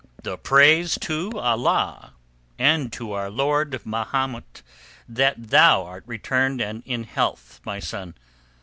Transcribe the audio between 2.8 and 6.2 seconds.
to our Lord Mahomet that thou art